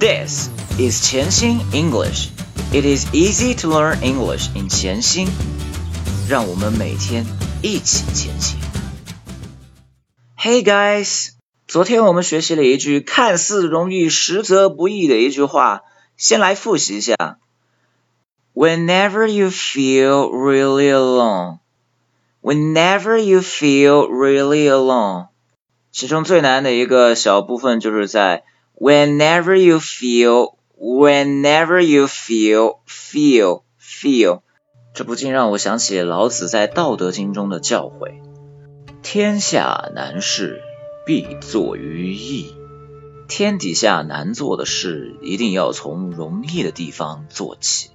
[0.00, 0.48] This
[0.78, 2.28] is 潜心 English.
[2.72, 5.28] It is easy to learn English in 潜心。
[6.28, 7.24] 让我们每天
[7.62, 8.58] 一起前行。
[10.36, 11.30] Hey guys，
[11.66, 15.82] 昨天我们学习了一句看似容易实则不易的一句话，
[16.16, 17.38] 先来复习一下。
[18.54, 21.58] Whenever you feel really alone,
[22.42, 25.28] whenever you feel really alone，
[25.92, 28.44] 其中最难的一个小部分就是在
[28.81, 34.41] whenever you feel, whenever you feel, feel, feel，
[34.95, 38.23] 这不禁让我想起老子在《道德经》中的教诲：
[39.03, 40.63] 天下难事
[41.05, 42.55] 必作于易。
[43.27, 47.91] 天底下难做的事，一定要从容易的地方做起。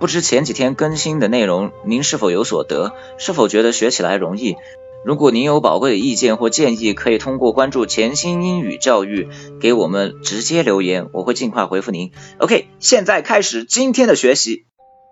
[0.00, 2.92] 不知前几天更新的内容，您是否有所得？
[3.18, 4.56] 是否觉得学起来容易？
[5.04, 9.28] 如果您有宝贵的意见或建议，可以通过关注潜心英语教育
[9.60, 12.12] 给我们直接留言，我会尽快回复您。
[12.38, 14.66] OK，现在开始今天的学习。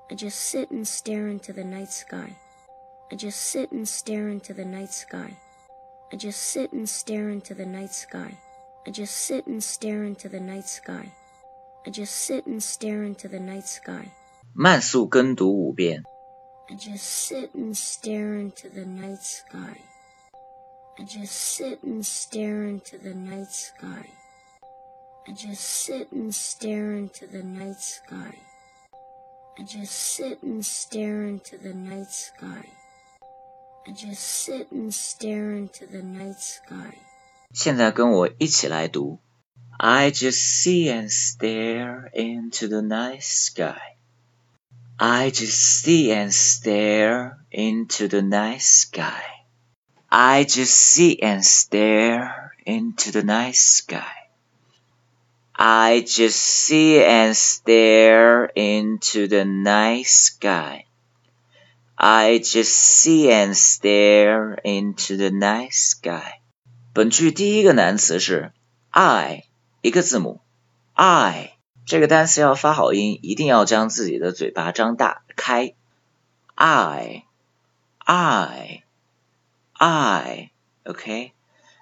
[0.08, 2.36] I just sit and stare into the night sky.
[3.10, 5.36] I just sit and stare into the night sky.
[6.10, 8.36] I just sit and stare into the night sky.
[8.86, 11.12] I just sit and stare into the night sky.
[11.86, 14.08] I just sit and stare into the night sky.
[14.54, 16.02] 慢速跟读五遍。
[16.71, 19.81] I just sit and stare into the night sky.
[20.99, 24.09] I just sit and stare into the night sky.
[25.27, 28.37] I just sit and stare into the night sky.
[29.59, 32.65] I just sit and stare into the night sky.
[33.87, 36.97] I just sit and stare into the night sky.
[37.53, 39.19] 现在跟我一起来读。
[39.79, 43.97] I just see and stare into the night sky.
[45.01, 49.23] I just see and stare into the night sky.
[50.09, 54.29] I just see and stare into the night sky.
[55.55, 60.85] I just see and stare into the night sky.
[61.97, 66.41] I just see and stare into the night sky.
[66.93, 68.51] 本句第一个难词是
[68.89, 69.43] I，
[69.81, 70.41] 一个字母
[70.93, 71.53] I。
[71.84, 75.74] 这个单词要发好音，一定要将自己的嘴巴张大开。
[76.54, 77.24] I,
[77.98, 78.84] I,
[79.72, 80.50] I,
[80.84, 81.32] OK。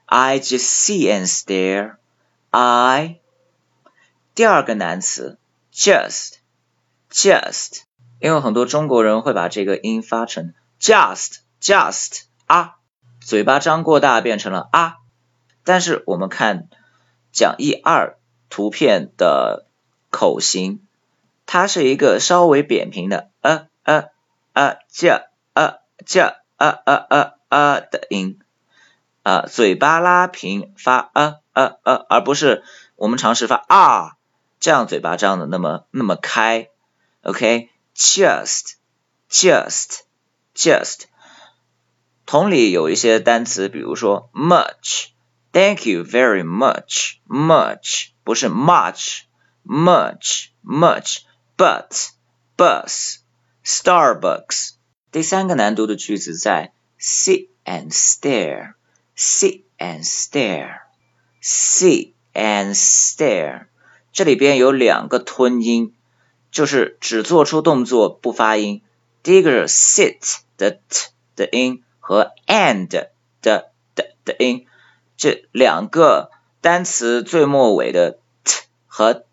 [0.06, 1.96] I just see and stare.
[2.50, 3.20] I。
[4.34, 5.38] 第二个难词
[5.72, 6.38] just,
[7.10, 7.82] just，
[8.18, 12.76] 因为很多中国人会把这个音发成 just, just 啊，
[13.20, 14.96] 嘴巴张过大变成了啊。
[15.62, 16.68] 但是我们看
[17.32, 18.18] 讲义二
[18.48, 19.66] 图片的
[20.10, 20.80] 口型，
[21.46, 24.08] 它是一个稍微扁平的呃呃
[24.52, 28.38] 呃这呃这呃呃呃呃的音
[29.22, 32.64] 啊，嘴巴拉平发呃呃呃，而不是
[32.96, 34.16] 我们尝试发啊
[34.58, 36.68] 这样嘴巴张的那么那么开。
[37.22, 38.74] OK，just
[39.30, 40.00] just
[40.54, 41.02] just。
[42.26, 45.08] 同理，有一些单词，比如说 much。
[45.52, 47.16] Thank you very much.
[47.26, 49.22] Much 不是 much,
[49.63, 51.25] much, much.
[51.57, 52.09] But,
[52.57, 53.19] bus,
[53.63, 54.71] Starbucks.
[55.11, 58.73] 第三个难读的句子在 sit and stare,
[59.15, 60.81] sit and stare,
[61.41, 63.67] sit and stare.
[64.11, 65.93] 这里边有两个吞音，
[66.51, 68.81] 就是只做出动作不发音。
[69.23, 73.71] 第一个是 sit 的 t 的音和 and 的的
[74.25, 74.67] 的音。
[75.15, 79.25] 这两个单词最末尾的 t 和 d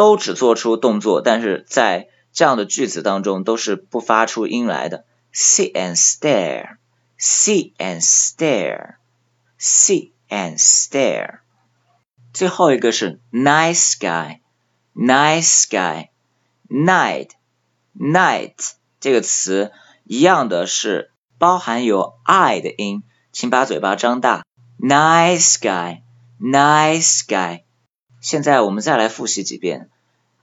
[0.00, 5.04] 都只做出动作，但是在这样的句子当中都是不发出音来的。
[5.30, 6.78] See and stare,
[7.18, 8.94] see and stare,
[9.58, 11.40] see and stare。
[12.32, 14.40] 最后一个是 night sky,
[14.96, 16.08] night sky,
[16.70, 17.32] night,
[17.94, 19.70] night 这个词
[20.04, 24.46] 一样的是包含有 i 的音，请把嘴巴张大。
[24.78, 26.00] Night sky,
[26.40, 27.64] night sky。
[28.21, 29.89] 现在我们再来复习几遍。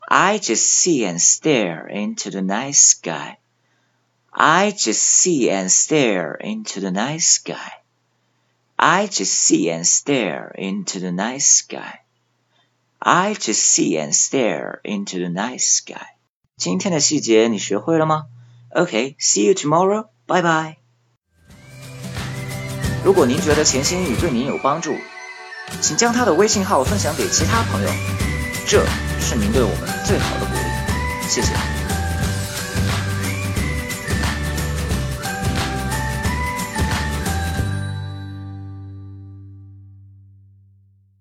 [0.00, 3.38] I just see and stare into the night sky.
[4.30, 7.82] I just see and stare into the night sky.
[8.76, 12.00] I just see and stare into the night sky.
[12.98, 16.16] I just see and stare into the night sky.
[16.56, 18.26] 今天的细节你学会了吗？
[18.74, 20.08] Okay, see you tomorrow.
[20.26, 20.76] Bye bye.
[23.04, 24.96] 如果您觉得潜心英语对您有帮助，
[25.81, 27.89] 请将他的微信号分享给其他朋友，
[28.67, 28.85] 这
[29.19, 31.29] 是您对我们最好的鼓励。
[31.29, 31.76] 谢谢。